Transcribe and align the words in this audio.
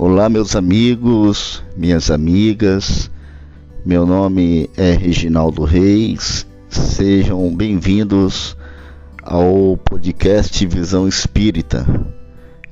Olá, 0.00 0.28
meus 0.28 0.54
amigos, 0.54 1.60
minhas 1.76 2.08
amigas. 2.08 3.10
Meu 3.84 4.06
nome 4.06 4.70
é 4.76 4.92
Reginaldo 4.92 5.64
Reis. 5.64 6.46
Sejam 6.68 7.52
bem-vindos 7.52 8.56
ao 9.24 9.76
podcast 9.76 10.64
Visão 10.68 11.08
Espírita. 11.08 11.84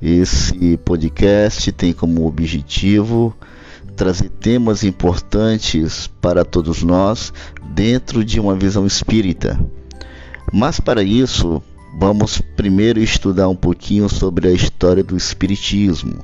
Esse 0.01 0.77
podcast 0.85 1.69
tem 1.73 1.91
como 1.91 2.25
objetivo 2.25 3.35
trazer 3.97 4.29
temas 4.29 4.85
importantes 4.85 6.07
para 6.21 6.45
todos 6.45 6.81
nós 6.81 7.33
dentro 7.75 8.23
de 8.23 8.39
uma 8.39 8.55
visão 8.55 8.87
espírita. 8.87 9.59
Mas 10.53 10.79
para 10.79 11.03
isso, 11.03 11.61
vamos 11.99 12.41
primeiro 12.55 13.01
estudar 13.01 13.49
um 13.49 13.55
pouquinho 13.55 14.07
sobre 14.07 14.47
a 14.47 14.51
história 14.53 15.03
do 15.03 15.17
espiritismo 15.17 16.23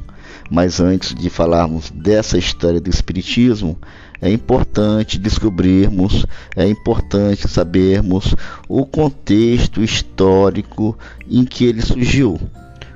mas 0.49 0.79
antes 0.79 1.13
de 1.13 1.29
falarmos 1.29 1.89
dessa 1.91 2.37
história 2.37 2.79
do 2.79 2.89
Espiritismo, 2.89 3.77
é 4.21 4.31
importante 4.31 5.19
descobrirmos, 5.19 6.25
é 6.55 6.67
importante 6.67 7.47
sabermos 7.47 8.33
o 8.69 8.85
contexto 8.85 9.83
histórico 9.83 10.97
em 11.29 11.43
que 11.43 11.65
ele 11.65 11.81
surgiu. 11.81 12.39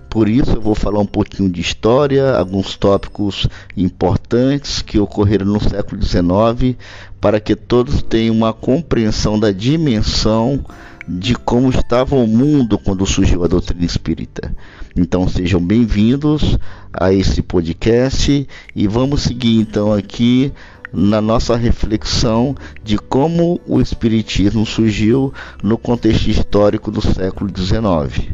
Por 0.10 0.30
isso 0.30 0.52
eu 0.52 0.62
vou 0.62 0.74
falar 0.74 1.00
um 1.00 1.06
pouquinho 1.06 1.50
de 1.50 1.60
história, 1.60 2.34
alguns 2.36 2.78
tópicos 2.78 3.46
importantes 3.76 4.82
que 4.82 4.98
ocorreram 4.98 5.46
no 5.46 5.62
século 5.62 6.02
XIX, 6.02 6.78
para 7.20 7.40
que 7.40 7.56
todos 7.56 8.02
tenham 8.02 8.34
uma 8.34 8.54
compreensão 8.54 9.38
da 9.38 9.52
dimensão 9.52 10.64
de 11.08 11.36
como 11.36 11.70
estava 11.70 12.16
o 12.16 12.28
mundo 12.28 12.78
quando 12.78 13.06
surgiu 13.06 13.44
a 13.44 13.48
doutrina 13.48 13.86
espírita. 13.86 14.54
Então 14.96 15.28
sejam 15.28 15.62
bem-vindos 15.62 16.58
a 16.92 17.14
esse 17.14 17.42
podcast 17.42 18.48
e 18.76 18.88
vamos 18.88 19.22
seguir 19.22 19.60
então 19.60 19.94
aqui 19.94 20.52
na 20.92 21.22
nossa 21.22 21.56
reflexão 21.56 22.56
de 22.84 22.98
como 22.98 23.62
o 23.66 23.80
espiritismo 23.80 24.66
surgiu 24.66 25.34
no 25.64 25.78
contexto 25.78 26.28
histórico 26.28 26.92
do 26.92 27.02
século 27.02 27.50
XIX. 27.56 28.30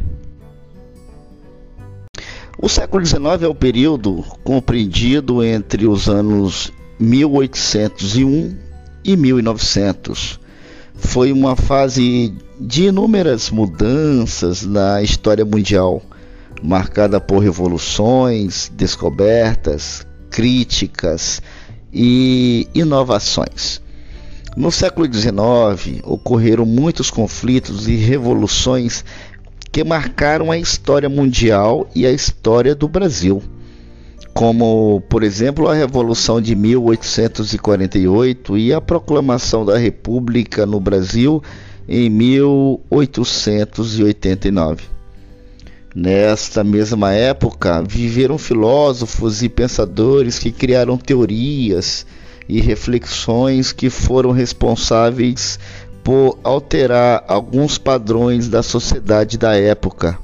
O 2.58 2.68
século 2.68 3.04
XIX 3.04 3.42
é 3.42 3.48
o 3.48 3.54
período 3.54 4.24
compreendido 4.42 5.44
entre 5.44 5.86
os 5.86 6.08
anos 6.08 6.72
1801 6.98 8.56
e 9.04 9.16
1900. 9.16 10.40
Foi 10.94 11.32
uma 11.32 11.56
fase 11.56 12.34
de 12.58 12.84
inúmeras 12.84 13.50
mudanças 13.50 14.64
na 14.64 15.02
história 15.02 15.44
mundial 15.44 16.00
marcada 16.62 17.20
por 17.20 17.40
revoluções, 17.40 18.72
descobertas, 18.74 20.06
críticas 20.30 21.42
e 21.92 22.66
inovações. 22.74 23.82
No 24.56 24.72
século 24.72 25.06
XIX 25.12 26.00
ocorreram 26.04 26.64
muitos 26.64 27.10
conflitos 27.10 27.86
e 27.88 27.96
revoluções 27.96 29.04
que 29.70 29.84
marcaram 29.84 30.50
a 30.50 30.58
história 30.58 31.08
mundial 31.08 31.88
e 31.94 32.06
a 32.06 32.12
história 32.12 32.74
do 32.74 32.88
Brasil, 32.88 33.42
como, 34.32 35.02
por 35.08 35.22
exemplo, 35.22 35.68
a 35.68 35.74
Revolução 35.74 36.40
de 36.40 36.54
1848 36.54 38.56
e 38.56 38.72
a 38.72 38.80
proclamação 38.80 39.64
da 39.64 39.76
República 39.76 40.64
no 40.64 40.78
Brasil 40.78 41.42
em 41.88 42.10
1889. 42.10 44.82
Nesta 45.94 46.64
mesma 46.64 47.12
época, 47.12 47.80
viveram 47.82 48.36
filósofos 48.36 49.44
e 49.44 49.48
pensadores 49.48 50.40
que 50.40 50.50
criaram 50.50 50.98
teorias 50.98 52.04
e 52.48 52.60
reflexões 52.60 53.70
que 53.72 53.88
foram 53.88 54.32
responsáveis 54.32 55.60
por 56.02 56.36
alterar 56.42 57.24
alguns 57.28 57.78
padrões 57.78 58.48
da 58.48 58.60
sociedade 58.62 59.38
da 59.38 59.54
época. 59.54 60.18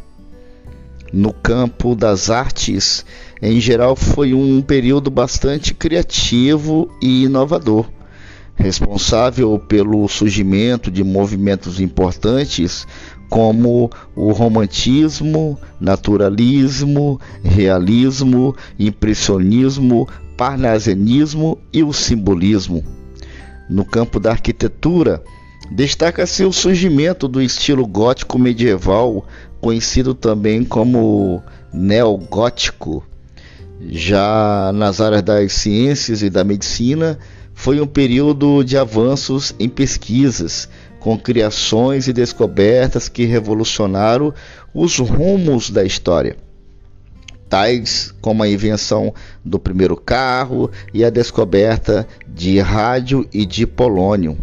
No 1.12 1.32
campo 1.32 1.94
das 1.94 2.30
artes, 2.30 3.04
em 3.40 3.60
geral, 3.60 3.94
foi 3.96 4.34
um 4.34 4.60
período 4.60 5.10
bastante 5.10 5.72
criativo 5.72 6.90
e 7.00 7.24
inovador 7.24 7.86
responsável 8.60 9.58
pelo 9.58 10.06
surgimento 10.06 10.90
de 10.90 11.02
movimentos 11.02 11.80
importantes 11.80 12.86
como 13.28 13.90
o 14.14 14.32
romantismo, 14.32 15.58
naturalismo, 15.80 17.18
realismo, 17.42 18.54
impressionismo, 18.78 20.06
parnasianismo 20.36 21.58
e 21.72 21.82
o 21.82 21.92
simbolismo. 21.92 22.84
No 23.68 23.84
campo 23.84 24.20
da 24.20 24.32
arquitetura, 24.32 25.22
destaca-se 25.70 26.44
o 26.44 26.52
surgimento 26.52 27.28
do 27.28 27.40
estilo 27.40 27.86
gótico 27.86 28.38
medieval, 28.38 29.24
conhecido 29.60 30.12
também 30.12 30.64
como 30.64 31.42
neogótico. 31.72 33.04
Já 33.88 34.72
nas 34.74 35.00
áreas 35.00 35.22
das 35.22 35.52
ciências 35.52 36.20
e 36.20 36.28
da 36.28 36.44
medicina, 36.44 37.18
foi 37.60 37.78
um 37.78 37.86
período 37.86 38.64
de 38.64 38.78
avanços 38.78 39.54
em 39.60 39.68
pesquisas, 39.68 40.66
com 40.98 41.18
criações 41.18 42.08
e 42.08 42.12
descobertas 42.12 43.06
que 43.06 43.26
revolucionaram 43.26 44.32
os 44.72 44.96
rumos 44.96 45.68
da 45.68 45.84
história, 45.84 46.38
tais 47.50 48.14
como 48.22 48.42
a 48.42 48.48
invenção 48.48 49.12
do 49.44 49.58
primeiro 49.58 49.94
carro 49.94 50.70
e 50.94 51.04
a 51.04 51.10
descoberta 51.10 52.08
de 52.26 52.58
rádio 52.60 53.28
e 53.30 53.44
de 53.44 53.66
polônio. 53.66 54.38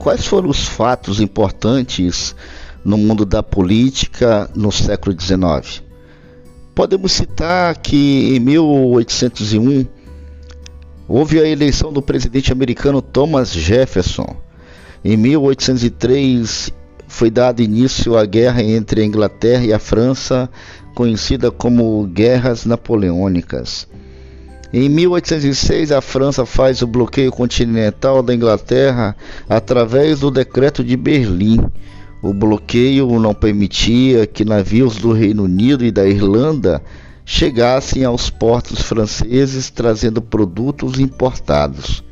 Quais 0.00 0.26
foram 0.26 0.48
os 0.48 0.66
fatos 0.66 1.20
importantes 1.20 2.34
no 2.84 2.96
mundo 2.96 3.24
da 3.24 3.42
política 3.42 4.48
no 4.54 4.70
século 4.72 5.16
XIX? 5.18 5.82
Podemos 6.74 7.12
citar 7.12 7.76
que 7.76 8.34
em 8.36 8.40
1801 8.40 9.86
houve 11.06 11.40
a 11.40 11.46
eleição 11.46 11.92
do 11.92 12.00
presidente 12.00 12.52
americano 12.52 13.02
Thomas 13.02 13.52
Jefferson. 13.52 14.36
Em 15.04 15.16
1803 15.16 16.72
foi 17.08 17.30
dado 17.30 17.60
início 17.60 18.16
à 18.16 18.24
guerra 18.24 18.62
entre 18.62 19.02
a 19.02 19.04
Inglaterra 19.04 19.64
e 19.64 19.72
a 19.72 19.78
França, 19.78 20.48
conhecida 20.94 21.50
como 21.50 22.06
Guerras 22.06 22.64
Napoleônicas. 22.64 23.88
Em 24.72 24.88
1806, 24.88 25.90
a 25.90 26.00
França 26.00 26.46
faz 26.46 26.80
o 26.80 26.86
bloqueio 26.86 27.32
continental 27.32 28.22
da 28.22 28.32
Inglaterra 28.32 29.16
através 29.48 30.20
do 30.20 30.30
Decreto 30.30 30.84
de 30.84 30.96
Berlim 30.96 31.58
o 32.22 32.34
bloqueio 32.34 33.18
não 33.18 33.32
permitia 33.32 34.26
que 34.26 34.44
navios 34.44 34.96
do 34.96 35.12
Reino 35.12 35.44
Unido 35.44 35.84
e 35.84 35.90
da 35.90 36.06
Irlanda 36.06 36.82
chegassem 37.24 38.04
aos 38.04 38.28
portos 38.28 38.82
franceses 38.82 39.70
trazendo 39.70 40.20
produtos 40.20 40.98
importados. 40.98 42.04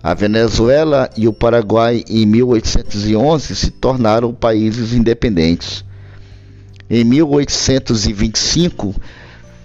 A 0.00 0.14
Venezuela 0.14 1.10
e 1.16 1.26
o 1.26 1.32
Paraguai 1.32 2.04
em 2.08 2.26
1811 2.26 3.56
se 3.56 3.70
tornaram 3.70 4.32
países 4.32 4.92
independentes. 4.92 5.84
Em 6.88 7.02
1825 7.02 8.94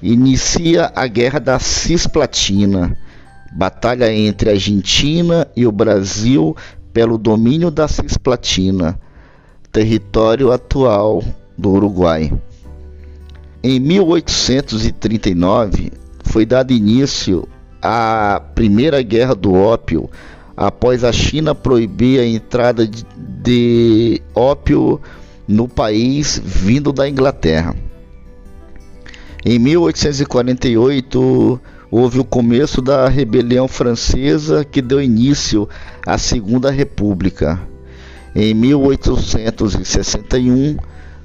inicia 0.01 0.91
a 0.95 1.06
Guerra 1.06 1.39
da 1.39 1.59
Cisplatina, 1.59 2.97
batalha 3.51 4.12
entre 4.12 4.50
a 4.50 4.54
Argentina 4.54 5.45
e 5.56 5.68
o 5.68 5.71
Brasil 5.71 6.56
pelo 6.94 7.18
domínio 7.18 7.69
da 7.69 7.88
Cisplatina 7.88 8.98
território 9.71 10.51
atual 10.51 11.24
do 11.57 11.71
Uruguai. 11.71 12.31
Em 13.62 13.77
1839 13.80 15.92
foi 16.24 16.45
dado 16.45 16.71
início 16.71 17.45
à 17.81 18.42
Primeira 18.56 19.01
Guerra 19.01 19.36
do 19.36 19.54
Ópio, 19.54 20.10
após 20.56 21.04
a 21.04 21.12
China 21.12 21.54
proibir 21.56 22.19
a 22.19 22.25
entrada 22.25 22.88
de, 22.88 24.21
ópio 24.36 25.01
no 25.48 25.68
país 25.68 26.39
vindo 26.44 26.92
da 26.92 27.10
Inglaterra. 27.10 27.75
Em 29.45 29.57
1848 29.57 31.62
houve 31.89 32.19
o 32.19 32.25
começo 32.25 32.81
da 32.81 33.07
rebelião 33.07 33.66
francesa 33.68 34.66
que 34.66 34.81
deu 34.81 35.01
início 35.01 35.69
à 36.06 36.18
Segunda 36.18 36.69
República. 36.69 37.57
Em 38.36 38.54
1861 38.54 40.78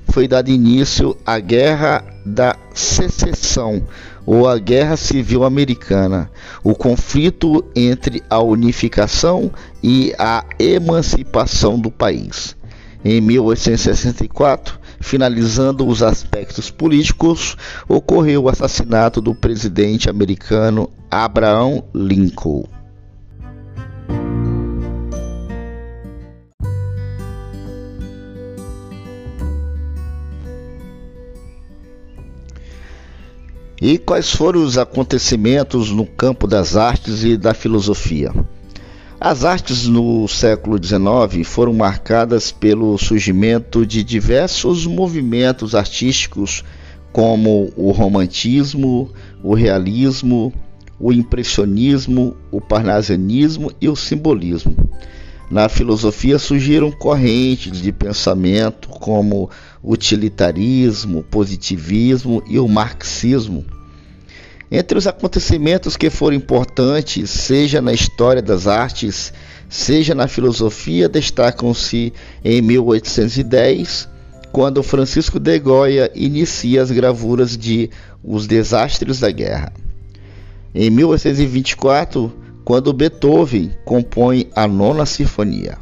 foi 0.08 0.26
dado 0.26 0.50
início 0.50 1.14
à 1.24 1.38
Guerra 1.38 2.04
da 2.24 2.56
Secessão, 2.72 3.86
ou 4.26 4.48
a 4.48 4.58
Guerra 4.58 4.96
Civil 4.96 5.44
Americana, 5.44 6.30
o 6.62 6.74
conflito 6.74 7.62
entre 7.76 8.22
a 8.30 8.40
unificação 8.40 9.52
e 9.82 10.14
a 10.18 10.42
emancipação 10.58 11.78
do 11.78 11.90
país. 11.90 12.56
Em 13.04 13.20
1864, 13.20 14.80
finalizando 14.98 15.86
os 15.86 16.02
aspectos 16.02 16.70
políticos, 16.70 17.54
ocorreu 17.86 18.44
o 18.44 18.48
assassinato 18.48 19.20
do 19.20 19.34
presidente 19.34 20.08
americano 20.08 20.88
Abraham 21.10 21.82
Lincoln. 21.94 22.73
E 33.86 33.98
quais 33.98 34.30
foram 34.30 34.64
os 34.64 34.78
acontecimentos 34.78 35.90
no 35.90 36.06
campo 36.06 36.46
das 36.46 36.74
artes 36.74 37.22
e 37.22 37.36
da 37.36 37.52
filosofia? 37.52 38.32
As 39.20 39.44
artes 39.44 39.86
no 39.86 40.26
século 40.26 40.82
XIX 40.82 41.46
foram 41.46 41.74
marcadas 41.74 42.50
pelo 42.50 42.96
surgimento 42.96 43.84
de 43.84 44.02
diversos 44.02 44.86
movimentos 44.86 45.74
artísticos, 45.74 46.64
como 47.12 47.74
o 47.76 47.90
romantismo, 47.90 49.10
o 49.42 49.52
realismo, 49.52 50.50
o 50.98 51.12
impressionismo, 51.12 52.34
o 52.50 52.62
parnasianismo 52.62 53.70
e 53.82 53.90
o 53.90 53.94
simbolismo. 53.94 54.74
Na 55.50 55.68
filosofia 55.68 56.38
surgiram 56.38 56.90
correntes 56.90 57.80
de 57.80 57.92
pensamento 57.92 58.88
como 58.88 59.50
utilitarismo, 59.82 61.22
positivismo 61.22 62.42
e 62.46 62.58
o 62.58 62.66
marxismo. 62.66 63.64
Entre 64.70 64.96
os 64.96 65.06
acontecimentos 65.06 65.96
que 65.96 66.08
foram 66.10 66.36
importantes, 66.36 67.30
seja 67.30 67.80
na 67.80 67.92
história 67.92 68.40
das 68.40 68.66
artes, 68.66 69.32
seja 69.68 70.14
na 70.14 70.26
filosofia, 70.26 71.08
destacam-se 71.08 72.12
em 72.42 72.62
1810, 72.62 74.08
quando 74.50 74.82
Francisco 74.82 75.38
de 75.38 75.58
Goya 75.58 76.10
inicia 76.14 76.80
as 76.80 76.90
gravuras 76.90 77.56
de 77.56 77.90
Os 78.22 78.46
Desastres 78.46 79.20
da 79.20 79.30
Guerra. 79.30 79.72
Em 80.74 80.90
1824, 80.90 82.32
quando 82.64 82.92
Beethoven 82.92 83.72
compõe 83.84 84.48
a 84.54 84.66
Nona 84.66 85.04
Sinfonia. 85.04 85.76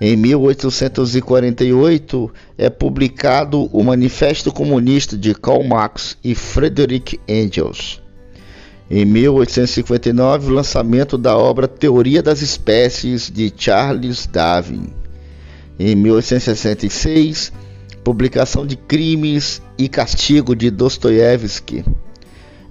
Em 0.00 0.16
1848 0.16 2.32
é 2.58 2.68
publicado 2.68 3.70
o 3.72 3.82
Manifesto 3.82 4.52
Comunista 4.52 5.16
de 5.16 5.34
Karl 5.34 5.64
Marx 5.64 6.18
e 6.22 6.34
Friedrich 6.34 7.18
Engels. 7.26 8.02
Em 8.90 9.06
1859, 9.06 10.50
o 10.50 10.54
lançamento 10.54 11.16
da 11.16 11.34
obra 11.36 11.66
Teoria 11.66 12.22
das 12.22 12.42
Espécies 12.42 13.30
de 13.30 13.50
Charles 13.56 14.26
Darwin. 14.26 14.90
Em 15.78 15.94
1866, 15.96 17.52
publicação 18.04 18.66
de 18.66 18.76
Crimes 18.76 19.62
e 19.78 19.88
Castigo 19.88 20.54
de 20.54 20.70
Dostoiévski. 20.70 21.82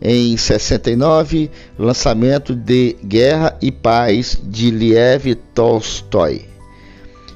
Em 0.08 0.38
69, 0.38 1.50
lançamento 1.80 2.54
de 2.54 2.96
Guerra 3.04 3.58
e 3.60 3.72
Paz 3.72 4.38
de 4.40 4.70
Liev 4.70 5.34
Tolstói. 5.56 6.46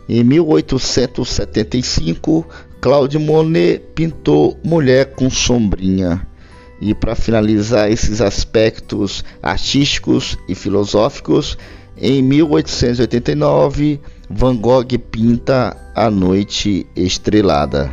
Em 0.07 0.23
1875, 0.23 2.47
Claude 2.79 3.17
Monet 3.17 3.81
pintou 3.95 4.55
Mulher 4.63 5.15
com 5.15 5.31
Sombrinha. 5.31 6.23
E 6.79 6.93
para 6.93 7.15
finalizar 7.15 7.91
esses 7.91 8.21
aspectos 8.21 9.25
artísticos 9.41 10.37
e 10.47 10.53
filosóficos, 10.53 11.57
em 11.97 12.21
1889, 12.21 13.99
Van 14.29 14.55
Gogh 14.55 14.99
pinta 15.09 15.75
A 15.95 16.11
Noite 16.11 16.85
Estrelada. 16.95 17.91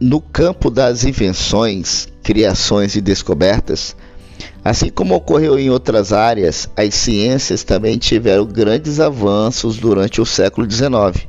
No 0.00 0.20
campo 0.20 0.70
das 0.70 1.04
invenções, 1.04 2.08
criações 2.22 2.96
e 2.96 3.02
descobertas, 3.02 3.94
Assim 4.62 4.90
como 4.90 5.14
ocorreu 5.14 5.58
em 5.58 5.70
outras 5.70 6.12
áreas, 6.12 6.68
as 6.76 6.94
ciências 6.94 7.64
também 7.64 7.96
tiveram 7.96 8.44
grandes 8.44 9.00
avanços 9.00 9.78
durante 9.78 10.20
o 10.20 10.26
século 10.26 10.70
XIX. 10.70 11.26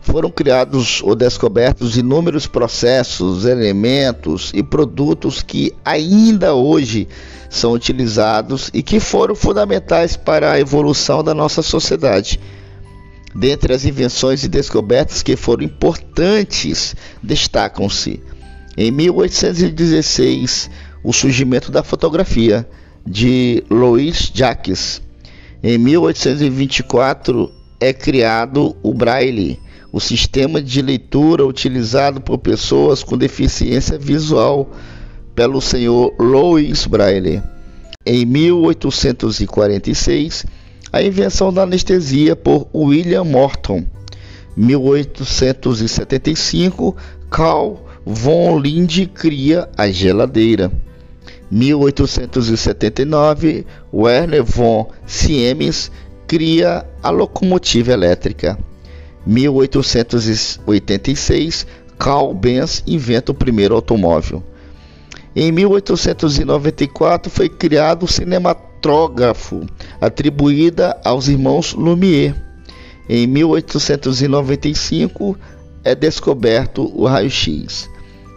Foram 0.00 0.30
criados 0.30 1.02
ou 1.02 1.14
descobertos 1.14 1.98
inúmeros 1.98 2.46
processos, 2.46 3.44
elementos 3.44 4.50
e 4.54 4.62
produtos 4.62 5.42
que 5.42 5.74
ainda 5.84 6.54
hoje 6.54 7.06
são 7.50 7.72
utilizados 7.72 8.70
e 8.72 8.82
que 8.82 8.98
foram 8.98 9.34
fundamentais 9.34 10.16
para 10.16 10.52
a 10.52 10.60
evolução 10.60 11.22
da 11.22 11.34
nossa 11.34 11.60
sociedade. 11.60 12.40
Dentre 13.34 13.74
as 13.74 13.84
invenções 13.84 14.42
e 14.42 14.48
descobertas 14.48 15.22
que 15.22 15.36
foram 15.36 15.64
importantes, 15.64 16.96
destacam-se 17.22 18.22
em 18.76 18.90
1816 18.90 20.70
o 21.02 21.12
surgimento 21.12 21.70
da 21.70 21.82
fotografia 21.82 22.66
de 23.06 23.62
Louis 23.68 24.32
Jacques. 24.34 25.02
Em 25.62 25.76
1824 25.76 27.52
é 27.80 27.92
criado 27.92 28.74
o 28.82 28.94
Braille, 28.94 29.60
o 29.92 30.00
sistema 30.00 30.62
de 30.62 30.80
leitura 30.82 31.46
utilizado 31.46 32.20
por 32.20 32.38
pessoas 32.38 33.02
com 33.02 33.16
deficiência 33.16 33.98
visual 33.98 34.70
pelo 35.34 35.60
senhor 35.60 36.14
Louis 36.18 36.86
Braille. 36.86 37.42
Em 38.04 38.24
1846, 38.24 40.46
a 40.92 41.02
invenção 41.02 41.52
da 41.52 41.62
anestesia 41.62 42.36
por 42.36 42.68
William 42.74 43.24
Morton. 43.24 43.86
1875, 44.56 46.96
Carl 47.30 47.86
von 48.04 48.58
Linde 48.58 49.06
cria 49.06 49.68
a 49.76 49.88
geladeira. 49.90 50.72
1879, 51.50 53.66
Werner 53.92 54.42
von 54.42 54.86
Siemens 55.06 55.92
cria 56.26 56.84
a 57.02 57.10
locomotiva 57.10 57.92
elétrica. 57.92 58.58
1886, 59.26 61.66
Carl 61.98 62.32
Benz 62.34 62.82
inventa 62.86 63.32
o 63.32 63.34
primeiro 63.34 63.74
automóvel. 63.74 64.42
Em 65.34 65.50
1894 65.52 67.30
foi 67.30 67.48
criado 67.48 68.04
o 68.04 68.08
cinematógrafo, 68.78 69.66
atribuída 70.00 70.96
aos 71.04 71.28
irmãos 71.28 71.74
Lumière. 71.74 72.34
Em 73.08 73.24
1895 73.26 75.36
é 75.84 75.94
descoberto 75.94 76.90
o 76.94 77.06
raio-x. 77.06 77.88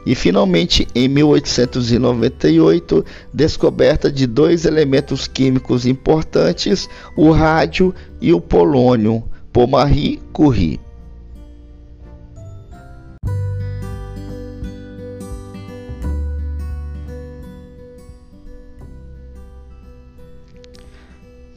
E 0.05 0.13
finalmente, 0.15 0.87
em 0.95 1.07
1898, 1.07 3.05
descoberta 3.31 4.11
de 4.11 4.25
dois 4.25 4.65
elementos 4.65 5.27
químicos 5.27 5.85
importantes, 5.85 6.89
o 7.15 7.29
rádio 7.31 7.93
e 8.19 8.33
o 8.33 8.41
polônio, 8.41 9.23
por 9.53 9.67
Marie 9.67 10.19
Curie. 10.33 10.79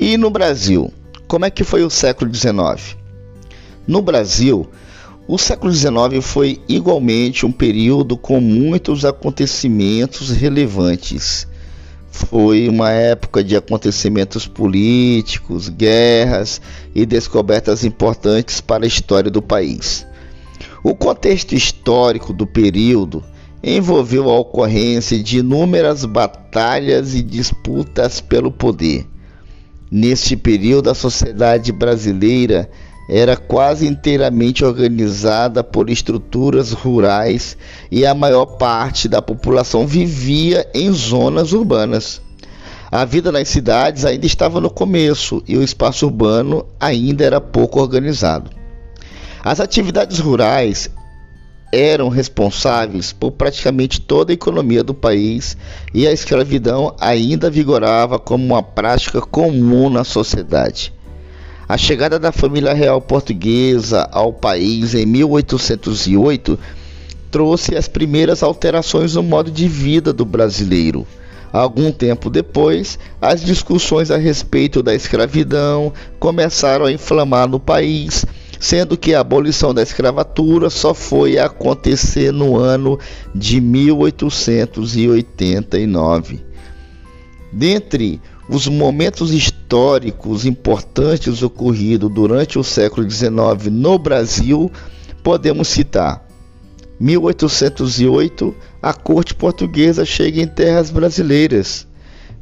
E 0.07 0.19
no 0.19 0.29
Brasil, 0.29 0.93
como 1.27 1.47
é 1.47 1.51
que 1.51 1.65
foi 1.65 1.83
o 1.83 1.89
século 1.89 2.31
XIX? 2.31 2.95
No 3.87 4.03
Brasil, 4.03 4.69
o 5.27 5.39
século 5.39 5.73
XIX 5.73 6.21
foi 6.21 6.61
igualmente 6.69 7.47
um 7.47 7.51
período 7.51 8.15
com 8.15 8.39
muitos 8.39 9.07
acontecimentos 9.07 10.29
relevantes. 10.29 11.49
Foi 12.11 12.69
uma 12.69 12.91
época 12.91 13.43
de 13.43 13.57
acontecimentos 13.57 14.47
políticos, 14.47 15.71
guerras 15.71 16.61
e 16.95 17.07
descobertas 17.07 17.83
importantes 17.83 18.61
para 18.61 18.85
a 18.85 18.87
história 18.87 19.31
do 19.31 19.41
país. 19.41 20.07
O 20.83 20.95
contexto 20.95 21.55
histórico 21.55 22.31
do 22.31 22.47
período 22.47 23.25
envolveu 23.63 24.29
a 24.29 24.39
ocorrência 24.39 25.19
de 25.19 25.39
inúmeras 25.39 26.05
batalhas 26.05 27.15
e 27.15 27.23
disputas 27.23 28.21
pelo 28.21 28.53
poder. 28.53 29.07
Neste 29.91 30.37
período, 30.37 30.91
a 30.91 30.95
sociedade 30.95 31.71
brasileira 31.71 32.69
era 33.09 33.37
quase 33.37 33.87
inteiramente 33.87 34.65
organizada 34.65 35.63
por 35.63 35.91
estruturas 35.91 36.73
rurais 36.73 37.57
e 37.91 38.07
a 38.07 38.15
maior 38.15 38.47
parte 38.47 39.09
da 39.09 39.21
população 39.21 39.87
vivia 39.87 40.67
em 40.75 40.91
zonas 40.91 41.53
urbanas. 41.53 42.23
A 42.91 43.05
vida 43.05 43.31
nas 43.31 43.49
cidades 43.49 44.05
ainda 44.05 44.25
estava 44.25 44.61
no 44.61 44.71
começo 44.71 45.43
e 45.47 45.57
o 45.57 45.63
espaço 45.63 46.07
urbano 46.07 46.65
ainda 46.81 47.25
era 47.25 47.41
pouco 47.41 47.81
organizado. 47.81 48.51
As 49.43 49.61
atividades 49.61 50.19
rurais 50.19 50.89
eram 51.75 52.09
responsáveis 52.09 53.13
por 53.13 53.33
praticamente 53.33 54.01
toda 54.01 54.33
a 54.33 54.35
economia 54.35 54.85
do 54.85 54.95
país 54.95 55.57
e 55.93 56.07
a 56.07 56.13
escravidão 56.13 56.95
ainda 57.01 57.51
vigorava 57.51 58.19
como 58.19 58.45
uma 58.45 58.63
prática 58.63 59.21
comum 59.21 59.91
na 59.91 60.05
sociedade. 60.05 60.93
A 61.69 61.77
chegada 61.77 62.19
da 62.19 62.31
família 62.31 62.73
real 62.73 63.01
portuguesa 63.01 64.09
ao 64.13 64.33
país 64.33 64.95
em 64.95 65.05
1808 65.05 66.59
trouxe 67.31 67.75
as 67.75 67.89
primeiras 67.89 68.43
alterações 68.43 69.15
no 69.15 69.23
modo 69.23 69.51
de 69.51 69.67
vida 69.67 70.13
do 70.13 70.25
brasileiro. 70.25 71.05
Algum 71.53 71.91
tempo 71.91 72.31
depois, 72.31 72.99
as 73.21 73.43
discussões 73.43 74.11
a 74.11 74.17
respeito 74.17 74.83
da 74.83 74.95
escravidão 74.95 75.93
começaram 76.19 76.85
a 76.85 76.93
inflamar 76.93 77.49
no 77.49 77.59
país, 77.59 78.25
sendo 78.59 78.97
que 78.97 79.15
a 79.15 79.21
abolição 79.21 79.75
da 79.75 79.83
escravatura 79.83 80.71
só 80.71 80.95
foi 80.95 81.39
acontecer 81.39 82.33
no 82.33 82.57
ano 82.57 82.99
de 83.35 83.61
1889. 83.61 86.43
Dentre 87.53 88.23
os 88.49 88.67
momentos 88.67 89.33
históricos 89.33 90.45
importantes 90.45 91.41
ocorridos 91.43 92.13
durante 92.13 92.59
o 92.59 92.65
século 92.65 93.11
XIX 93.11 93.71
no 93.71 93.99
Brasil, 93.99 94.71
podemos 95.23 95.69
citar 95.69 96.25
1808, 97.01 98.55
a 98.81 98.93
corte 98.93 99.35
portuguesa 99.35 100.05
chega 100.05 100.41
em 100.41 100.47
terras 100.47 100.91
brasileiras. 100.91 101.87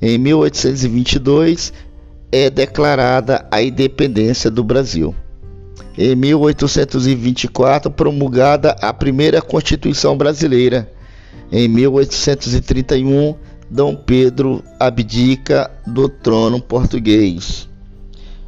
Em 0.01 0.19
1822, 0.19 1.73
é 2.31 2.51
declarada 2.51 3.47
a 3.51 3.63
independência 3.63 4.51
do 4.51 4.63
Brasil. 4.63 5.15
Em 5.97 6.15
1824, 6.15 7.91
promulgada 7.91 8.77
a 8.81 8.93
primeira 8.93 9.43
Constituição 9.43 10.17
brasileira. 10.17 10.91
Em 11.51 11.67
1831, 11.69 13.35
Dom 13.71 13.95
Pedro 13.95 14.63
abdica 14.79 15.71
do 15.87 16.09
trono 16.09 16.61
português. 16.61 17.69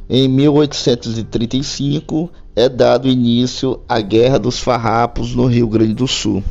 Em 0.09 0.27
1835 0.27 2.31
é 2.55 2.67
dado 2.69 3.07
início 3.07 3.79
à 3.89 3.99
Guerra 4.01 4.37
dos 4.37 4.59
Farrapos 4.59 5.33
no 5.35 5.47
Rio 5.47 5.67
Grande 5.67 5.95
do 5.95 6.07
Sul. 6.07 6.43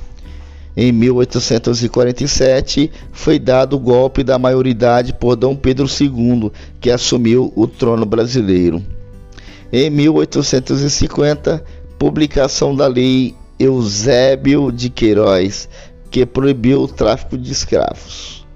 Em 0.77 0.91
1847 0.91 2.91
foi 3.13 3.39
dado 3.39 3.77
o 3.77 3.79
golpe 3.79 4.25
da 4.25 4.41
maioridade 4.41 5.13
por 5.13 5.37
Dom 5.37 5.55
Pedro 5.55 5.87
II, 5.87 6.51
que 6.81 6.91
assumiu 6.91 7.53
o 7.55 7.69
trono 7.69 8.05
brasileiro. 8.05 8.83
Em 9.73 9.91
1850, 9.91 11.65
publicação 11.99 12.75
da 12.75 12.87
Lei 12.87 13.35
Eusébio 13.59 14.71
de 14.71 14.91
Queiroz, 14.91 15.69
que 16.11 16.27
proibiu 16.27 16.83
o 16.83 16.89
tráfico 16.89 17.37
de 17.37 17.51
escravos. 17.51 18.47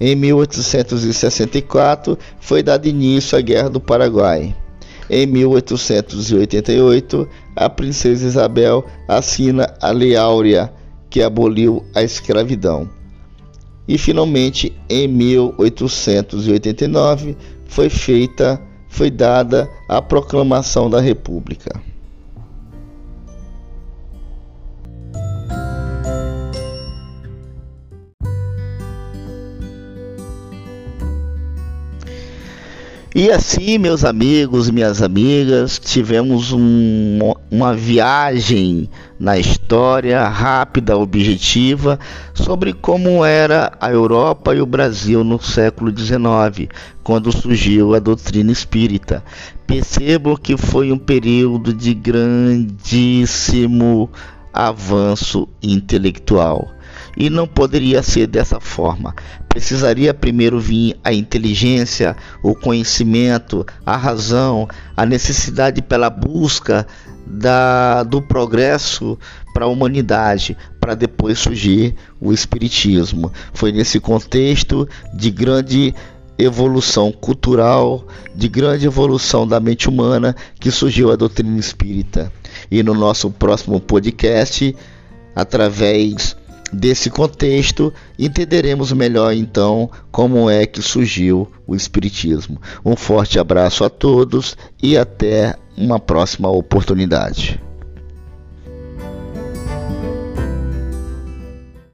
Em 0.00 0.14
1864 0.16 2.18
foi 2.40 2.62
dado 2.62 2.86
início 2.86 3.36
à 3.38 3.40
Guerra 3.40 3.70
do 3.70 3.80
Paraguai. 3.80 4.54
Em 5.08 5.26
1888, 5.26 7.28
a 7.54 7.68
princesa 7.68 8.26
Isabel 8.26 8.84
assina 9.06 9.72
a 9.80 9.90
Lei 9.90 10.16
Áurea, 10.16 10.72
que 11.10 11.22
aboliu 11.22 11.84
a 11.94 12.02
escravidão. 12.02 12.88
E 13.86 13.96
finalmente, 13.98 14.72
em 14.88 15.06
1889, 15.06 17.36
foi 17.66 17.88
feita, 17.88 18.60
foi 18.92 19.10
dada 19.10 19.68
a 19.88 20.02
proclamação 20.02 20.88
da 20.88 21.00
República. 21.00 21.80
E 33.14 33.30
assim, 33.30 33.76
meus 33.76 34.06
amigos 34.06 34.68
e 34.68 34.72
minhas 34.72 35.02
amigas, 35.02 35.78
tivemos 35.78 36.50
um, 36.50 37.18
uma 37.50 37.74
viagem 37.74 38.88
na 39.20 39.38
história 39.38 40.26
rápida, 40.26 40.96
objetiva, 40.96 42.00
sobre 42.32 42.72
como 42.72 43.22
era 43.22 43.70
a 43.78 43.90
Europa 43.90 44.54
e 44.54 44.62
o 44.62 44.66
Brasil 44.66 45.22
no 45.22 45.38
século 45.38 45.94
XIX, 45.94 46.70
quando 47.02 47.30
surgiu 47.30 47.94
a 47.94 47.98
doutrina 47.98 48.50
espírita. 48.50 49.22
Percebo 49.66 50.38
que 50.38 50.56
foi 50.56 50.90
um 50.90 50.98
período 50.98 51.74
de 51.74 51.92
grandíssimo 51.92 53.28
avanço 54.54 55.46
intelectual 55.62 56.66
e 57.16 57.28
não 57.28 57.46
poderia 57.46 58.02
ser 58.02 58.26
dessa 58.26 58.60
forma. 58.60 59.14
Precisaria 59.48 60.14
primeiro 60.14 60.58
vir 60.58 60.96
a 61.04 61.12
inteligência, 61.12 62.16
o 62.42 62.54
conhecimento, 62.54 63.66
a 63.84 63.96
razão, 63.96 64.68
a 64.96 65.04
necessidade 65.04 65.82
pela 65.82 66.08
busca 66.08 66.86
da, 67.26 68.02
do 68.02 68.20
progresso 68.20 69.18
para 69.52 69.66
a 69.66 69.68
humanidade, 69.68 70.56
para 70.80 70.94
depois 70.94 71.38
surgir 71.38 71.94
o 72.20 72.32
Espiritismo. 72.32 73.32
Foi 73.52 73.70
nesse 73.72 74.00
contexto 74.00 74.88
de 75.14 75.30
grande 75.30 75.94
evolução 76.38 77.12
cultural, 77.12 78.06
de 78.34 78.48
grande 78.48 78.86
evolução 78.86 79.46
da 79.46 79.60
mente 79.60 79.88
humana 79.88 80.34
que 80.58 80.70
surgiu 80.70 81.12
a 81.12 81.16
doutrina 81.16 81.58
espírita. 81.58 82.32
E 82.70 82.82
no 82.82 82.94
nosso 82.94 83.30
próximo 83.30 83.78
podcast, 83.80 84.74
através 85.36 86.36
desse 86.72 87.10
contexto, 87.10 87.92
entenderemos 88.18 88.92
melhor 88.92 89.34
então 89.34 89.90
como 90.10 90.48
é 90.48 90.66
que 90.66 90.80
surgiu 90.80 91.50
o 91.66 91.74
Espiritismo. 91.74 92.60
Um 92.84 92.96
forte 92.96 93.38
abraço 93.38 93.84
a 93.84 93.90
todos 93.90 94.56
e 94.82 94.96
até 94.96 95.54
uma 95.76 95.98
próxima 95.98 96.48
oportunidade. 96.48 97.60